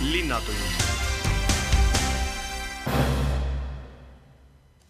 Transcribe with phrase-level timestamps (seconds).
[0.00, 0.56] linnatund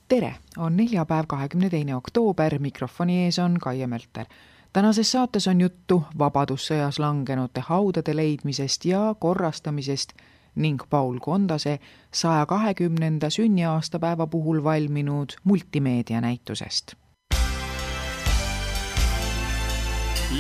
[0.09, 4.27] tere, on neljapäev, kahekümne teine oktoober, mikrofoni ees on Kaie Mölter.
[4.73, 10.13] tänases saates on juttu Vabadussõjas langenute haudade leidmisest ja korrastamisest
[10.55, 11.79] ning Paul Kondase
[12.13, 16.95] saja kahekümnenda sünniaastapäeva puhul valminud multimeedianäitusest.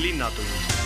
[0.02, 0.78] linnatund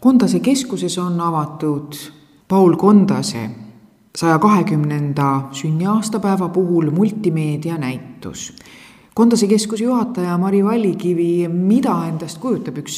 [0.00, 1.92] Kondase keskuses on avatud
[2.48, 3.50] Paul Kondase
[4.16, 8.52] saja kahekümnenda sünniaastapäeva puhul multimeedianäitus.
[9.14, 12.96] Kondase keskuse juhataja Mari Vallikivi, mida endast kujutab üks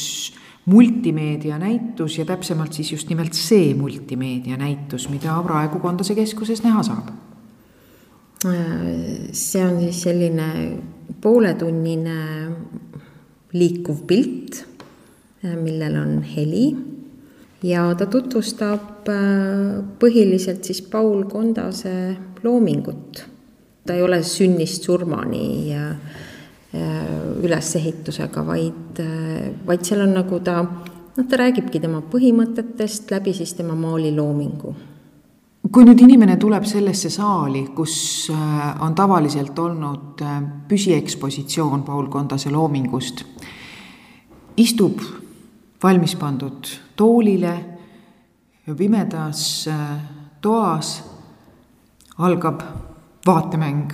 [0.65, 7.11] multimeedianäitus ja täpsemalt siis just nimelt see multimeedianäitus, mida praegu Kondase keskuses näha saab?
[9.33, 10.45] see on siis selline
[11.21, 12.15] pooletunnine
[13.53, 14.63] liikuv pilt,
[15.61, 16.90] millel on heli
[17.63, 23.25] ja ta tutvustab äh, põhiliselt siis Paul Kondase loomingut.
[23.85, 25.87] ta ei ole sünnist surmani ja
[27.41, 33.53] ülesehitusega, vaid, äh, vaid seal on nagu ta, noh, ta räägibki tema põhimõtetest läbi siis
[33.57, 34.75] tema maaliloomingu.
[35.71, 40.23] kui nüüd inimene tuleb sellesse saali, kus äh, on tavaliselt olnud
[40.67, 43.25] püsiekspositsioon Paul Kondase loomingust,
[44.57, 44.99] istub
[45.83, 47.53] valmis pandud toolile
[48.67, 49.97] ja pimedas äh,
[50.41, 51.03] toas
[52.17, 52.61] algab
[53.25, 53.93] vaatemäng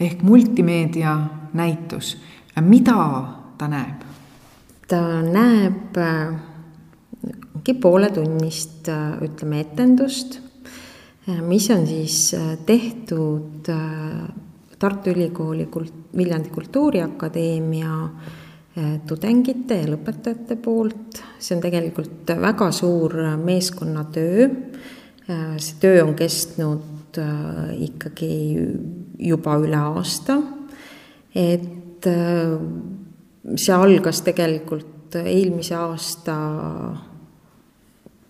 [0.00, 1.18] ehk multimeedia
[1.52, 2.16] näitus.
[2.60, 3.24] mida
[3.58, 4.02] ta näeb?
[4.88, 5.96] ta näeb
[7.22, 10.40] mingi äh, pooletunnist, äh, ütleme, etendust,
[11.42, 13.68] mis on siis tehtud
[14.78, 18.45] Tartu Ülikooli kult-, Viljandi Kultuuriakadeemia Eh,
[19.08, 24.48] tudengite ja lõpetajate poolt, see on tegelikult väga suur meeskonnatöö.
[25.26, 27.16] Eh, see töö on kestnud
[27.80, 28.30] ikkagi
[29.24, 30.36] juba üle aasta.
[31.36, 32.04] et
[33.56, 36.36] see algas tegelikult eelmise aasta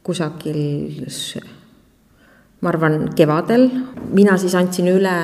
[0.07, 0.63] kusagil
[2.63, 3.69] ma arvan, kevadel,
[4.15, 5.17] mina siis andsin üle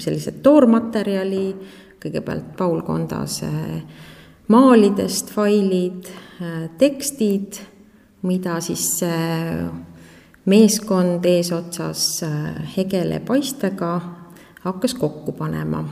[0.00, 1.46] sellise toormaterjali,
[2.02, 4.11] kõigepealt Paul Kondase äh,
[4.48, 6.08] maalidest failid,
[6.42, 7.60] äh, tekstid,
[8.22, 9.02] mida siis
[10.44, 14.00] meeskond eesotsas äh, Hegele paistega
[14.62, 15.84] hakkas kokku panema.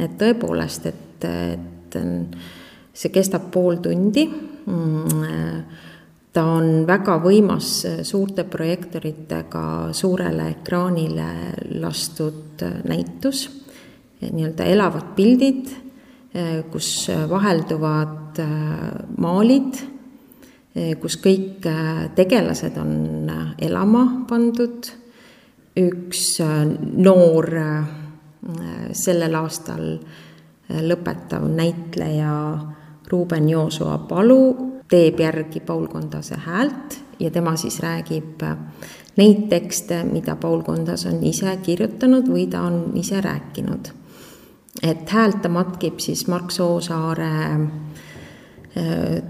[0.00, 1.96] et tõepoolest, et, et
[2.96, 4.24] see kestab pool tundi.
[4.24, 5.64] Mm,
[6.32, 11.28] ta on väga võimas suurte projektoritega suurele ekraanile
[11.82, 13.42] lastud näitus,
[14.22, 15.68] nii-öelda elavad pildid
[16.70, 18.50] kus eh, vahelduvad eh,
[19.18, 19.80] maalid,
[21.02, 21.64] kus kõik
[22.14, 23.26] tegelased on
[23.58, 24.86] elama pandud.
[25.80, 27.46] üks noor
[28.94, 29.98] sellel aastal
[30.70, 32.34] lõpetav näitleja
[33.10, 38.42] Ruuben Joosua Palu teeb järgi Paul Kondase häält ja tema siis räägib
[39.16, 43.90] neid tekste, mida Paul Kondas on ise kirjutanud või ta on ise rääkinud
[44.82, 47.60] et häält ta matkib siis Mark Soosaare äh,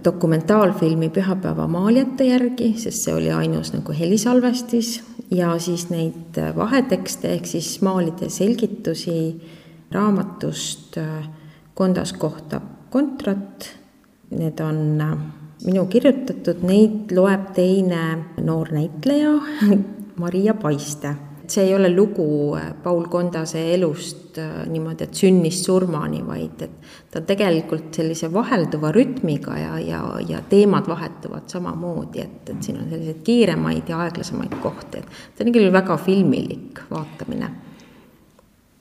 [0.05, 5.01] dokumentaalfilmi Pühapäeva maaljate järgi, sest see oli ainus nagu helisalvestis.
[5.31, 9.21] Ja siis neid vahetekste ehk siis maalide selgitusi
[9.95, 11.28] raamatust äh,
[11.75, 13.71] Kondas kohtab kontrat.
[14.31, 15.17] Need on äh,
[15.65, 18.03] minu kirjutatud, neid loeb teine
[18.43, 19.34] noor näitleja
[20.22, 21.17] Maria Paiste
[21.50, 26.91] see ei ole lugu äh, Paul Kondase elust äh, niimoodi, et sünnist surmani, vaid et
[27.11, 32.91] ta tegelikult sellise vahelduva rütmiga ja, ja, ja teemad vahetuvad samamoodi, et, et siin on
[32.91, 37.50] selliseid kiiremaid ja aeglasemaid kohti, et ta on küll väga filmilik vaatamine.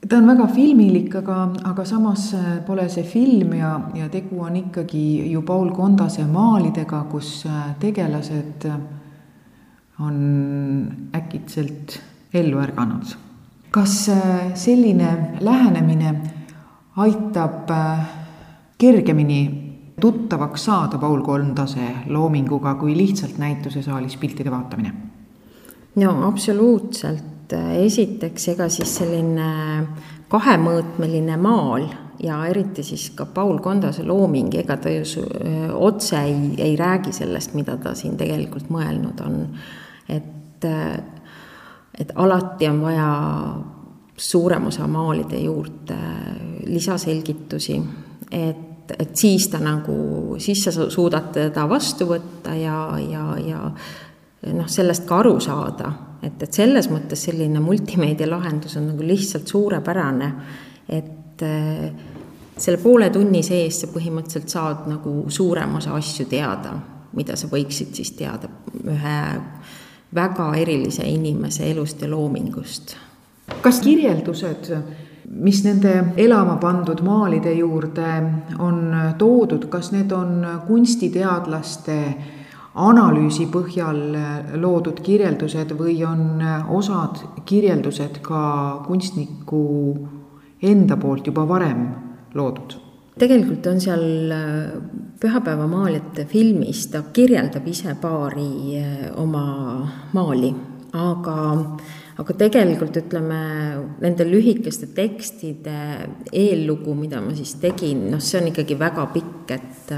[0.08, 1.40] Ta on väga filmilik, aga,
[1.72, 7.02] aga samas äh, pole see film ja, ja tegu on ikkagi ju Paul Kondase maalidega,
[7.10, 7.42] kus
[7.82, 8.70] tegelased
[10.00, 10.16] on
[11.14, 11.98] äkitselt
[12.34, 13.16] ellu ärganud.
[13.70, 16.14] kas äh, selline lähenemine
[16.96, 17.98] aitab äh,
[18.78, 24.92] kergemini tuttavaks saada Paul Kondase loominguga kui lihtsalt näitusesaalis piltide vaatamine?
[25.96, 27.52] no absoluutselt,
[27.84, 29.50] esiteks ega siis selline
[30.30, 31.88] kahemõõtmeline maal
[32.22, 37.12] ja eriti siis ka Paul Kondase looming, ega ta ju äh, otse ei, ei räägi
[37.12, 39.40] sellest, mida ta siin tegelikult mõelnud on.
[40.08, 40.66] et
[42.00, 43.08] et alati on vaja
[44.20, 45.96] suurem osa maalide juurde
[46.66, 47.80] lisaselgitusi,
[48.30, 53.62] et, et siis ta nagu, siis sa suudad teda vastu võtta ja, ja, ja
[54.52, 55.92] noh, sellest ka aru saada,
[56.22, 60.30] et, et selles mõttes selline multimeedialahendus on nagu lihtsalt suurepärane,
[60.88, 61.84] et äh,
[62.60, 66.74] selle poole tunni sees sa põhimõtteliselt saad nagu suurem osa asju teada,
[67.16, 68.50] mida sa võiksid siis teada
[68.84, 69.20] ühe
[70.14, 72.96] väga erilise inimese elust ja loomingust.
[73.62, 74.70] kas kirjeldused,
[75.30, 78.10] mis nende elama pandud maalide juurde
[78.58, 81.96] on toodud, kas need on kunstiteadlaste
[82.74, 83.98] analüüsi põhjal
[84.62, 88.42] loodud kirjeldused või on osad kirjeldused ka
[88.86, 89.64] kunstniku
[90.62, 91.88] enda poolt juba varem
[92.34, 92.78] loodud?
[93.20, 94.04] tegelikult on seal
[95.20, 99.44] pühapäevamaalijate filmis, ta kirjeldab ise paari äh, oma
[100.16, 100.50] maali,
[100.96, 101.36] aga,
[102.22, 103.40] aga tegelikult ütleme,
[104.02, 105.76] nende lühikeste tekstide
[106.32, 109.94] eellugu, mida ma siis tegin, noh, see on ikkagi väga pikk, et,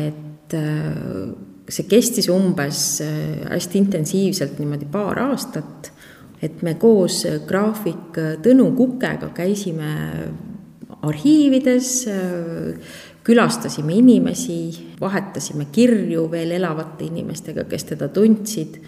[0.00, 1.32] et äh,
[1.68, 5.92] see kestis umbes hästi intensiivselt niimoodi paar aastat,
[6.42, 9.92] et me koos graafik Tõnu Kukega käisime
[11.02, 11.92] arhiivides,
[13.24, 14.58] külastasime inimesi,
[15.00, 18.80] vahetasime kirju veel elavate inimestega, kes teda tundsid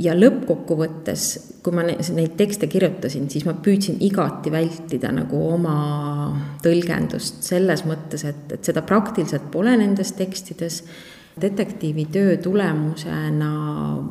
[0.00, 1.26] ja lõppkokkuvõttes,
[1.64, 5.76] kui ma neid tekste kirjutasin, siis ma püüdsin igati vältida nagu oma
[6.64, 10.82] tõlgendust selles mõttes, et, et seda praktiliselt pole nendes tekstides.
[11.40, 13.50] detektiivi töö tulemusena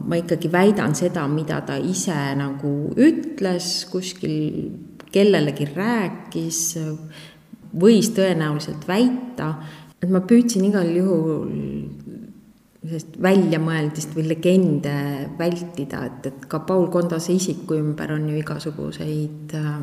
[0.07, 4.71] ma ikkagi väidan seda, mida ta ise nagu ütles kuskil
[5.11, 6.77] kellelegi rääkis,
[7.73, 9.53] võis tõenäoliselt väita,
[9.99, 11.53] et ma püüdsin igal juhul
[12.79, 14.93] sellist väljamõeldist või legende
[15.37, 19.81] vältida, et, et ka Paul Kondase isiku ümber on ju igasuguseid äh,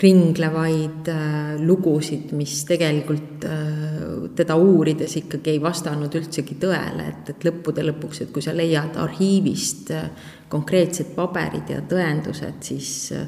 [0.00, 7.48] ringlevaid äh, lugusid, mis tegelikult äh, teda uurides ikkagi ei vastanud üldsegi tõele, et, et
[7.48, 10.10] lõppude lõpuks, et kui sa leiad arhiivist äh,
[10.50, 13.26] konkreetsed paberid ja tõendused, siis äh,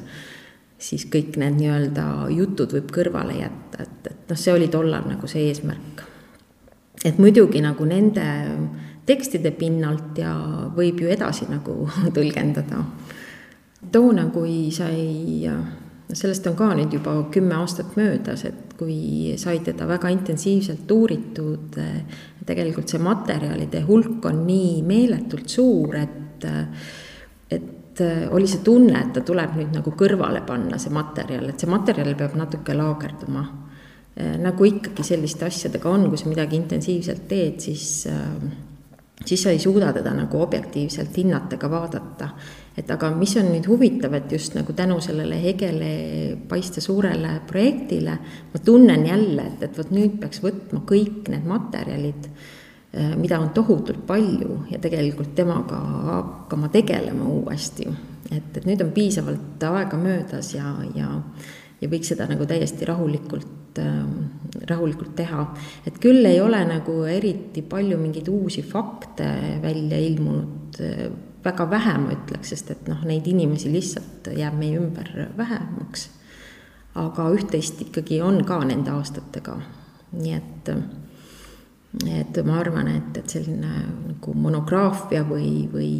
[0.83, 5.29] siis kõik need nii-öelda jutud võib kõrvale jätta, et, et noh, see oli tollal nagu
[5.31, 6.03] see eesmärk.
[7.05, 8.25] et muidugi nagu nende
[9.07, 10.33] tekstide pinnalt ja
[10.75, 12.83] võib ju edasi nagu tõlgendada.
[13.91, 15.47] toona, kui sai,
[16.13, 21.79] sellest on ka nüüd juba kümme aastat möödas, et kui sai teda väga intensiivselt uuritud,
[22.45, 26.47] tegelikult see materjalide hulk on nii meeletult suur, et
[27.53, 27.82] et
[28.31, 32.15] oli see tunne, et ta tuleb nüüd nagu kõrvale panna, see materjal, et see materjal
[32.17, 33.43] peab natuke laagerduma.
[34.13, 39.53] Äh, nagu ikkagi selliste asjadega on, kui sa midagi intensiivselt teed, siis, äh, siis sa
[39.53, 42.29] ei suuda teda nagu objektiivselt hinnata ega vaadata.
[42.77, 48.17] et aga mis on nüüd huvitav, et just nagu tänu sellele Hegele paiste suurele projektile
[48.53, 52.61] ma tunnen jälle, et, et vot nüüd peaks võtma kõik need materjalid Äh,
[52.93, 55.79] mida on tohutult palju ja tegelikult temaga
[56.09, 57.87] hakkama tegelema uuesti.
[58.31, 61.09] et, et nüüd on piisavalt aega möödas ja, ja,
[61.81, 63.99] ja võiks seda nagu täiesti rahulikult äh,,
[64.69, 65.47] rahulikult teha.
[65.87, 69.29] et küll ei ole nagu eriti palju mingeid uusi fakte
[69.63, 71.07] välja ilmunud, äh,
[71.43, 76.09] väga vähe ma ütleks, sest et noh, neid inimesi lihtsalt jääb meie ümber vähemaks.
[76.95, 79.57] aga üht-teist ikkagi on ka nende aastatega,
[80.13, 80.69] nii et
[82.01, 83.71] et ma arvan, et, et selline
[84.07, 85.91] nagu monograafia või, või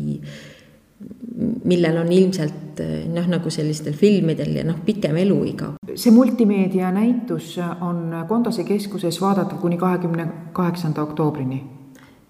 [1.66, 2.82] millel on ilmselt
[3.14, 5.74] noh, nagu sellistel filmidel ja noh, pikem eluiga.
[5.96, 11.64] see multimeedia näitus on Kondase keskuses vaadatav kuni kahekümne kaheksanda oktoobrini?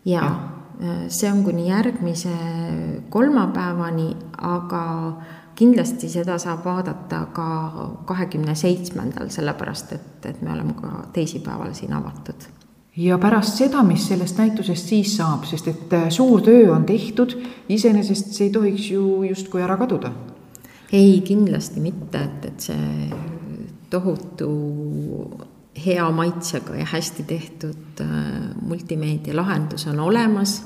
[0.06, 0.26] ja.,
[1.08, 2.34] see on kuni järgmise
[3.14, 4.08] kolmapäevani,
[4.42, 4.82] aga
[5.56, 7.48] kindlasti seda saab vaadata ka
[8.10, 12.50] kahekümne seitsmendal, sellepärast et, et me oleme ka teisipäeval siin avatud
[12.98, 17.36] ja pärast seda, mis sellest näitusest siis saab, sest et äh, suur töö on tehtud,
[17.70, 20.14] iseenesest see ei tohiks ju justkui ära kaduda?
[20.94, 23.08] ei, kindlasti mitte, et, et see
[23.90, 24.50] tohutu
[25.86, 28.12] hea maitsega ja hästi tehtud äh,
[28.62, 30.60] multimeedia lahendus on olemas.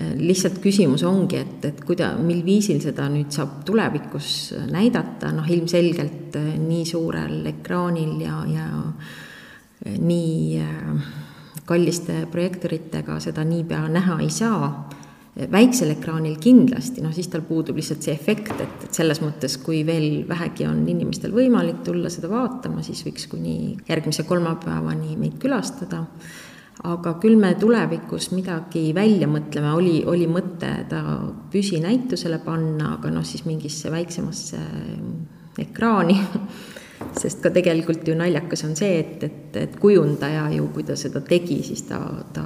[0.00, 5.50] Äh, lihtsalt küsimus ongi, et, et kuida-, mil viisil seda nüüd saab tulevikus näidata, noh
[5.52, 8.70] ilmselgelt nii suurel ekraanil ja, ja
[10.00, 11.12] nii äh,
[11.66, 14.90] kalliste projektoritega seda niipea näha ei saa.
[15.52, 19.78] väiksel ekraanil kindlasti, noh siis tal puudub lihtsalt see efekt, et, et selles mõttes, kui
[19.88, 26.02] veel vähegi on inimestel võimalik tulla seda vaatama, siis võiks kuni järgmise kolmapäevani meid külastada
[26.88, 31.02] aga küll me tulevikus midagi välja mõtleme, oli, oli mõte ta
[31.52, 34.60] püsinäitusele panna, aga noh, siis mingisse väiksemasse
[35.62, 36.16] ekraani
[37.18, 41.20] sest ka tegelikult ju naljakas on see, et, et, et kujundaja ju, kui ta seda
[41.26, 42.00] tegi, siis ta,
[42.32, 42.44] ta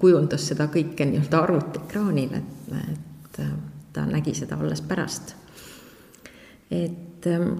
[0.00, 5.34] kujundas seda kõike nii-öelda arvutiekraanil, et, et nägi seda alles pärast.
[6.70, 7.52] et ähm,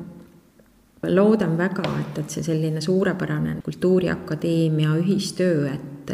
[1.02, 6.12] loodan väga, et, et see selline suurepärane Kultuuriakadeemia ühistöö, et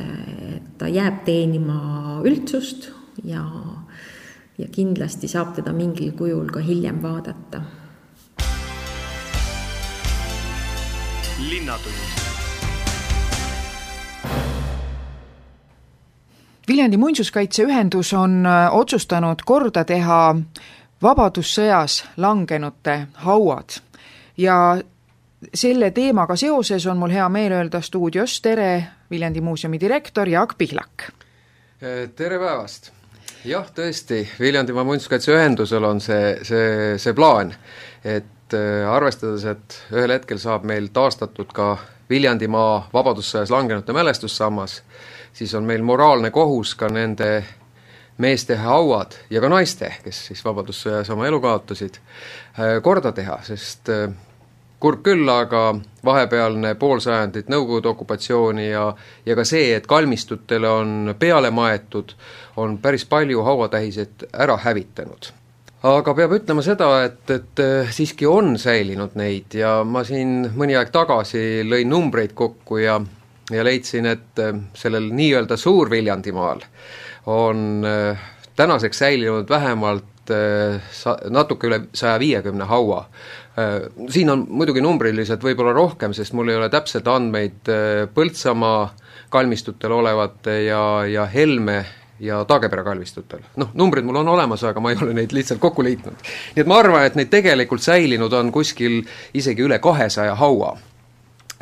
[0.79, 2.91] ta jääb teenima üldsust
[3.25, 3.45] ja,
[4.59, 7.62] ja kindlasti saab teda mingil kujul ka hiljem vaadata.
[11.50, 11.94] Linnatund
[16.68, 20.37] Viljandi Muinsuskaitseühendus on äh, otsustanud korda teha
[21.02, 23.80] Vabadussõjas langenute hauad
[24.38, 24.56] ja
[25.54, 31.08] selle teemaga seoses on mul hea meel öelda stuudios tere, Viljandi muuseumi direktor Jaak Pihlak!
[31.82, 32.92] Äh, tere päevast!
[33.44, 37.50] jah, tõesti, Viljandimaa Muinsuskaitseühendusel on see, see, see plaan,
[38.04, 41.76] et äh, arvestades, et ühel hetkel saab meil taastatud ka
[42.11, 44.82] Viljandimaa Vabadussõjas langenute mälestussammas,
[45.32, 47.30] siis on meil moraalne kohus ka nende
[48.18, 51.97] meeste hauad ja ka naiste, kes siis Vabadussõjas oma elu kaotasid,
[52.59, 54.11] äh, korda teha, sest äh,
[54.82, 58.88] kurb küll, aga vahepealne pool sajandit Nõukogude okupatsiooni ja
[59.26, 62.16] ja ka see, et kalmistutele on peale maetud,
[62.56, 65.32] on päris palju hauatähiseid ära hävitanud.
[65.82, 70.78] Aga peab ütlema seda, et, et äh, siiski on säilinud neid ja ma siin mõni
[70.78, 73.00] aeg tagasi lõin numbreid kokku ja
[73.50, 76.60] ja leidsin, et äh, sellel nii-öelda Suur-Viljandimaal
[77.26, 78.18] on äh,
[78.56, 83.06] tänaseks säilinud vähemalt äh, sa-, natuke üle saja viiekümne haua.
[84.08, 87.68] Siin on muidugi numbriliselt võib-olla rohkem, sest mul ei ole täpselt andmeid
[88.14, 88.86] Põltsamaa
[89.28, 91.82] kalmistutel olevate ja, ja Helme
[92.23, 93.43] ja Taagepera kalmistutel.
[93.57, 96.31] noh, numbrid mul on olemas, aga ma ei ole neid lihtsalt kokku liitnud.
[96.55, 99.02] nii et ma arvan, et neid tegelikult säilinud on kuskil
[99.35, 100.76] isegi üle kahesaja haua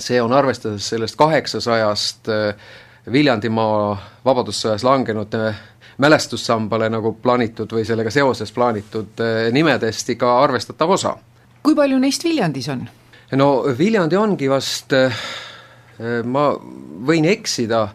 [0.00, 2.54] see on arvestades sellest kaheksasajast äh,
[3.12, 5.54] Viljandimaa Vabadussõjas langenute
[6.00, 11.16] mälestussambale nagu plaanitud või sellega seoses plaanitud äh, nimedest ikka arvestatav osa.
[11.62, 12.88] kui palju neist Viljandis on?
[13.36, 15.24] no Viljandi ongi vast, äh,
[16.24, 16.50] ma
[17.06, 17.88] võin eksida,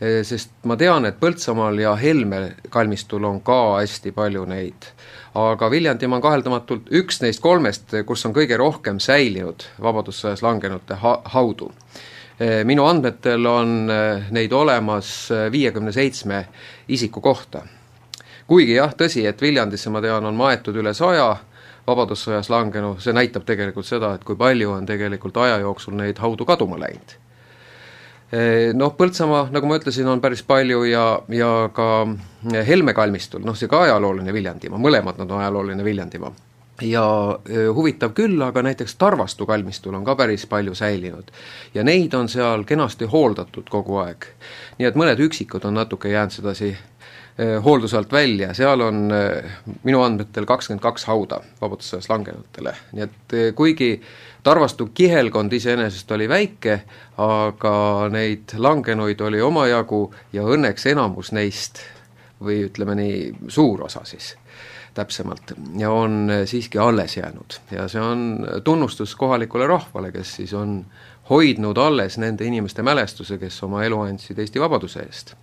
[0.00, 4.86] sest ma tean, et Põltsamaal ja Helme kalmistul on ka hästi palju neid
[5.34, 11.20] aga Viljandimaa on kaheldamatult üks neist kolmest, kus on kõige rohkem säilinud Vabadussõjas langenute ha-,
[11.34, 11.70] haudu.
[12.64, 16.46] Minu andmetel on eh, neid olemas eh, viiekümne seitsme
[16.88, 17.62] isiku kohta.
[18.46, 21.36] kuigi jah, tõsi, et Viljandisse, ma tean, on maetud üle saja
[21.86, 26.44] Vabadussõjas langenu, see näitab tegelikult seda, et kui palju on tegelikult aja jooksul neid haudu
[26.48, 27.29] kaduma läinud Eh,
[28.74, 31.88] noh, Põltsamaa, nagu ma ütlesin, on päris palju ja, ja ka
[32.66, 36.32] Helme kalmistul, noh see ka ajalooline Viljandimaa, mõlemad nad on ajalooline Viljandimaa.
[36.80, 37.04] ja
[37.50, 41.30] eh, huvitav küll, aga näiteks Tarvastu kalmistul on ka päris palju säilinud.
[41.74, 44.30] ja neid on seal kenasti hooldatud kogu aeg.
[44.78, 49.10] nii et mõned üksikud on natuke jäänud sedasi eh, hoolduse alt välja, seal on
[49.82, 53.96] minu andmetel kakskümmend kaks hauda vabadussõjas langenutele, nii et kuigi
[54.42, 56.80] Tarvastu kihelkond iseenesest oli väike,
[57.20, 61.82] aga neid langenuid oli omajagu ja õnneks enamus neist,
[62.40, 63.18] või ütleme nii,
[63.48, 64.34] suur osa siis
[64.94, 67.60] täpsemalt, ja on siiski alles jäänud.
[67.70, 70.80] Ja see on tunnustus kohalikule rahvale, kes siis on
[71.30, 75.34] hoidnud alles nende inimeste mälestuse, kes oma elu andsid Eesti vabaduse eest.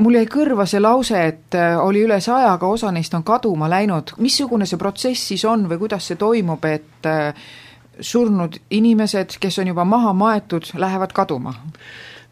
[0.00, 3.68] Mul jäi kõrva see lause, et äh, oli üle saja, aga osa neist on kaduma
[3.68, 7.50] läinud, missugune see protsess siis on või kuidas see toimub, et äh,
[8.00, 11.54] surnud inimesed, kes on juba maha maetud, lähevad kaduma?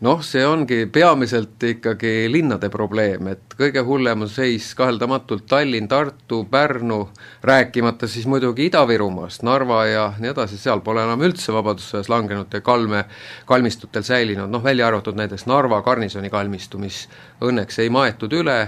[0.00, 6.44] noh, see ongi peamiselt ikkagi linnade probleem, et kõige hullem on seis kaheldamatult Tallinn, Tartu,
[6.50, 7.00] Pärnu,
[7.42, 13.04] rääkimata siis muidugi Ida-Virumaast, Narva ja nii edasi, seal pole enam üldse Vabadussõjas langenute kalme
[13.50, 17.06] kalmistutel säilinud, noh välja arvatud näiteks Narva garnisoni kalmistu, mis
[17.42, 18.60] õnneks ei maetud üle,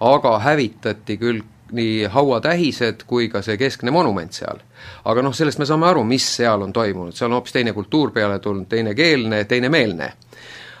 [0.00, 4.60] aga hävitati küll nii hauatähised kui ka see keskne monument seal.
[5.04, 8.12] aga noh, sellest me saame aru, mis seal on toimunud, seal on hoopis teine kultuur
[8.12, 10.12] peale tulnud, teinekeelne, teinemeelne.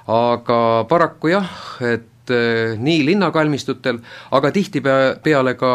[0.08, 5.72] aga paraku jah, et äh, nii linnakalmistutel, aga tihtipeale ka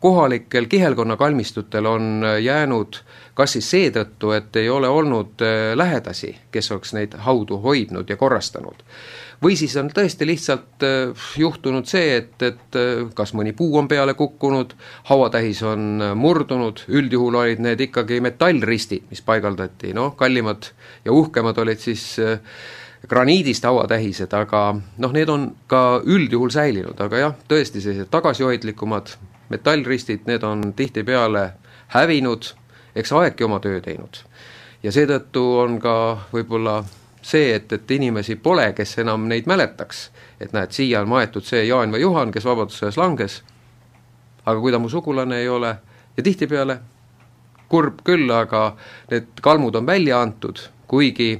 [0.00, 2.96] kohalikel kihelkonna kalmistutel on äh, jäänud
[3.34, 8.16] kas siis seetõttu, et ei ole olnud äh, lähedasi, kes oleks neid haudu hoidnud ja
[8.16, 8.82] korrastanud.
[9.42, 12.78] Või siis on tõesti lihtsalt äh, juhtunud see, et, et
[13.14, 14.74] kas mõni puu on peale kukkunud,
[15.10, 20.70] hauatähis on murdunud, üldjuhul olid need ikkagi metallristid, mis paigaldati, noh, kallimad
[21.04, 22.18] ja uhkemad olid siis
[23.08, 29.14] graniidist hauatähised, aga noh, need on ka üldjuhul säilinud, aga jah, tõesti sellised tagasihoidlikumad
[29.48, 31.52] metallristid, need on tihtipeale
[31.94, 32.52] hävinud,
[32.96, 34.24] eks aegki oma töö teinud.
[34.82, 35.94] ja seetõttu on ka
[36.32, 36.82] võib-olla
[37.22, 41.64] see, et, et inimesi pole, kes enam neid mäletaks, et näed, siia on maetud see
[41.66, 43.42] Jaan või Juhan, kes Vabadussõjas langes,
[44.44, 45.74] aga kui ta mu sugulane ei ole
[46.16, 46.78] ja tihtipeale
[47.68, 48.72] kurb küll, aga
[49.10, 51.34] need kalmud on välja antud, kuigi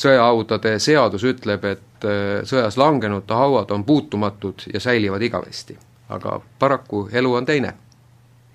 [0.00, 5.76] sõjahaudade seadus ütleb, et äh, sõjas langenute hauad on puutumatud ja säilivad igavesti.
[6.14, 7.74] Aga paraku elu on teine.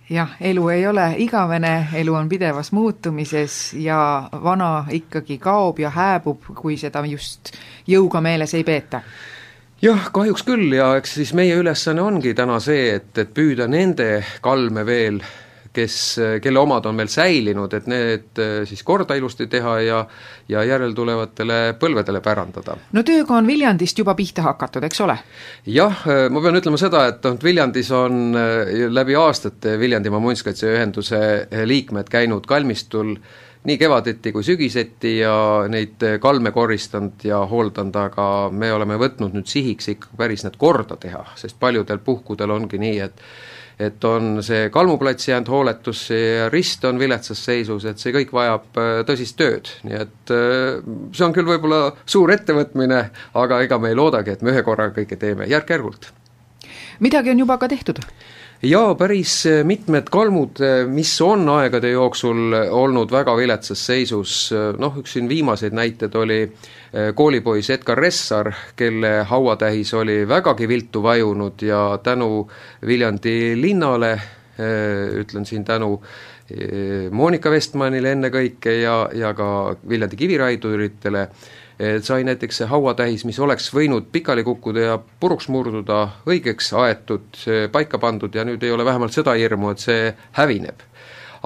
[0.09, 6.47] Jah, elu ei ole igavene, elu on pidevas muutumises ja vana ikkagi kaob ja hääbub,
[6.57, 7.51] kui seda just
[7.87, 9.03] jõuga meeles ei peeta.
[9.81, 14.09] Jah, kahjuks küll ja eks siis meie ülesanne ongi täna see, et, et püüda nende
[14.41, 15.21] kalme veel
[15.79, 15.95] kes,
[16.43, 20.03] kelle omad on meil säilinud, et need eh, siis korda ilusti teha ja
[20.49, 22.77] ja järeltulevatele põlvedele pärandada.
[22.91, 25.17] no tööga on Viljandist juba pihta hakatud, eks ole?
[25.69, 31.21] jah, eh, ma pean ütlema seda, et noh, Viljandis on eh, läbi aastate Viljandimaa Muinsuskaitseühenduse
[31.69, 33.15] liikmed käinud kalmistul
[33.67, 35.35] nii kevadeti kui sügiseti ja
[35.69, 40.95] neid kalme koristanud ja hooldanud, aga me oleme võtnud nüüd sihiks ikka päris need korda
[40.95, 43.25] teha, sest paljudel puhkudel ongi nii, et
[43.79, 48.79] et on see kalmuplats jäänud hooletusse ja rist on viletsas seisus, et see kõik vajab
[48.79, 50.81] äh, tõsist tööd, nii et äh,
[51.15, 53.03] see on küll võib-olla suur ettevõtmine,
[53.39, 56.11] aga ega me ei loodagi, et me ühe korraga kõike teeme, järk-järgult.
[56.99, 58.03] midagi on juba ka tehtud?
[58.61, 64.41] Jaa, päris äh, mitmed kalmud, mis on aegade jooksul olnud väga viletsas seisus,
[64.77, 70.67] noh, üks siin viimaseid näiteid oli äh, Äh, koolipoiss Edgar Ressar, kelle hauatähis oli vägagi
[70.67, 72.49] viltu vajunud ja tänu
[72.85, 76.01] Viljandi linnale, äh, ütlen siin tänu
[76.49, 81.27] äh, Monika Vestmanile ennekõike ja, ja ka Viljandi kiviraiduritele,
[82.03, 87.39] sai näiteks see hauatähis, mis oleks võinud pikali kukkuda ja puruks murduda, õigeks aetud,
[87.71, 90.83] paika pandud ja nüüd ei ole vähemalt seda hirmu, et see hävineb.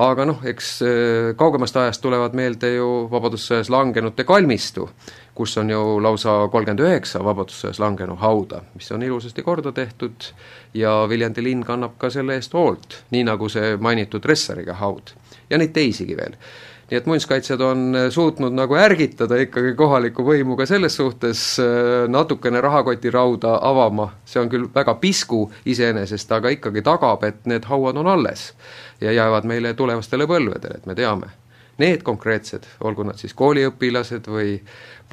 [0.01, 0.79] Aga noh, eks
[1.37, 4.87] kaugemast ajast tulevad meelde ju Vabadussõjas langenute kalmistu,
[5.37, 10.31] kus on ju lausa kolmkümmend üheksa Vabadussõjas langenu hauda, mis on ilusasti korda tehtud
[10.73, 15.13] ja Viljandi linn kannab ka selle eest hoolt, nii nagu see mainitud Ressariga haud.
[15.49, 16.41] Ja neid teisigi veel
[16.93, 22.61] nii et muinsuskaitsjad on suutnud nagu ärgitada ikkagi kohalikku võimu ka selles suhtes äh, natukene
[22.61, 28.11] rahakotirauda avama, see on küll väga pisku iseenesest, aga ikkagi tagab, et need hauad on
[28.13, 28.51] alles
[29.01, 31.33] ja jäävad meile tulevastele põlvedele, et me teame.
[31.81, 34.59] Need konkreetsed, olgu nad siis kooliõpilased või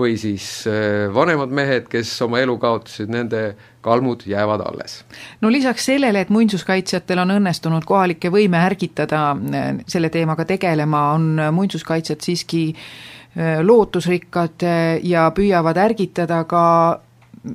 [0.00, 3.42] või siis äh, vanemad mehed, kes oma elu kaotasid, nende
[3.84, 5.04] kalmud jäävad alles.
[5.40, 11.42] no lisaks sellele, et muinsuskaitsjatel on õnnestunud kohalikke võime ärgitada äh, selle teemaga tegelema, on
[11.52, 14.66] muinsuskaitsjad siiski äh, lootusrikkad
[15.02, 16.64] ja püüavad ärgitada ka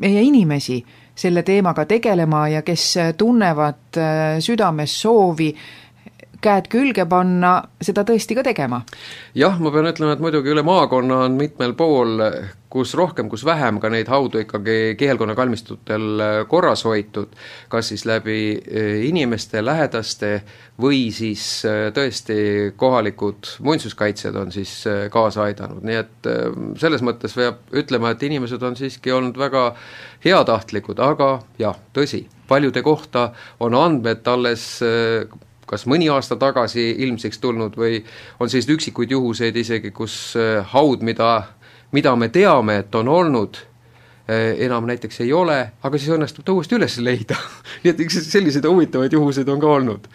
[0.02, 0.84] meie inimesi
[1.16, 2.86] selle teemaga tegelema ja kes
[3.18, 3.98] tunnevad
[4.44, 5.54] südames soovi
[6.44, 8.82] käed külge panna, seda tõesti ka tegema?
[9.38, 12.22] jah, ma pean ütlema, et muidugi üle maakonna on mitmel pool,
[12.76, 17.32] kus rohkem, kus vähem, ka neid haudu ikkagi kihelkonna kalmistutel korras hoitud,
[17.72, 20.32] kas siis läbi eh, inimeste, lähedaste
[20.82, 22.38] või siis eh, tõesti
[22.76, 26.32] kohalikud muinsuskaitsjad on siis eh, kaasa aidanud, nii et
[26.82, 29.70] selles mõttes peab ütlema, et inimesed on siiski olnud väga
[30.26, 33.30] heatahtlikud, aga jah, tõsi, paljude kohta
[33.64, 34.68] on andmed alles
[35.70, 38.00] kas mõni aasta tagasi ilmsiks tulnud või
[38.40, 41.32] on selliseid üksikuid juhuseid isegi, kus äh, haud, mida,
[41.96, 43.60] mida me teame, et on olnud,
[44.30, 47.38] äh, enam näiteks ei ole, aga siis õnnestub ta uuesti üles leida
[47.84, 50.10] nii et eks selliseid huvitavaid juhuseid on ka olnud.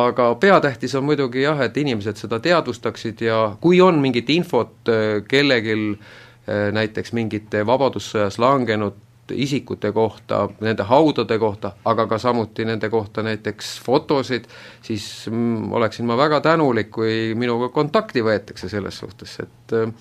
[0.00, 5.22] aga peatähtis on muidugi jah, et inimesed seda teadvustaksid ja kui on mingit infot äh,
[5.28, 5.98] kellelgi
[6.44, 8.98] näiteks mingite Vabadussõjas langenud
[9.32, 14.44] isikute kohta, nende haudade kohta, aga ka samuti nende kohta näiteks fotosid,
[14.82, 19.92] siis mm, oleksin ma väga tänulik, kui minuga kontakti võetakse selles suhtes, et äh,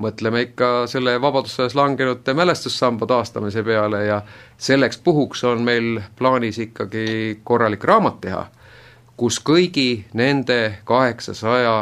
[0.00, 4.22] mõtleme ikka selle Vabadussõjas langenute mälestussamba taastamise peale ja
[4.58, 8.44] selleks puhuks on meil plaanis ikkagi korralik raamat teha,
[9.16, 11.74] kus kõigi nende kaheksasaja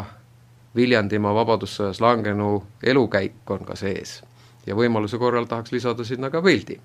[0.76, 4.20] Viljandimaa Vabadussõjas langenu elukäik on ka sees
[4.68, 6.78] ja võimaluse korral tahaks lisada sinna ka pildi.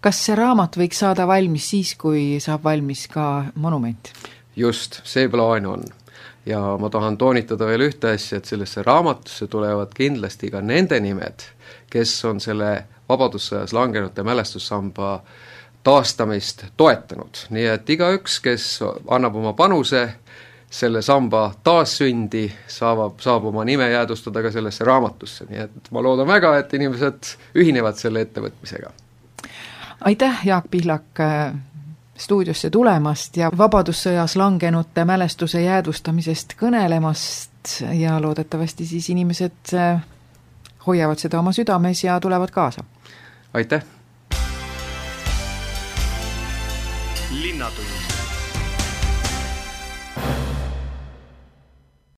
[0.00, 4.12] kas see raamat võiks saada valmis siis, kui saab valmis ka monument?
[4.56, 5.84] just, see plaan on.
[6.46, 11.46] ja ma tahan toonitada veel ühte asja, et sellesse raamatusse tulevad kindlasti ka nende nimed,
[11.90, 12.74] kes on selle
[13.12, 15.18] Vabadussõjas langenute mälestussamba
[15.84, 18.66] taastamist toetanud, nii et igaüks, kes
[19.10, 20.06] annab oma panuse
[20.72, 26.26] selle samba taassündi, saab, saab oma nime jäädvustada ka sellesse raamatusse, nii et ma loodan
[26.26, 28.90] väga, et inimesed ühinevad selle ettevõtmisega.
[30.00, 31.52] aitäh, Jaak Pihlak, äh,
[32.16, 40.00] stuudiosse tulemast ja Vabadussõjas langenute mälestuse jäädvustamisest kõnelemast ja loodetavasti siis inimesed äh,
[40.86, 42.84] hoiavad seda oma südames ja tulevad kaasa.
[43.54, 43.84] aitäh!
[47.32, 48.01] linnatund